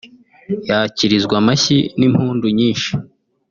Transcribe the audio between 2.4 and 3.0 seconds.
nyinshi